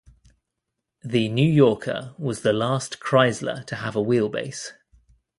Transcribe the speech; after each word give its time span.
The 1.03 1.29
New 1.29 1.47
Yorker 1.47 2.15
was 2.17 2.41
the 2.41 2.53
last 2.53 2.99
Chrysler 2.99 3.63
to 3.67 3.75
have 3.75 3.95
a 3.95 4.01
wheelbase. 4.03 4.71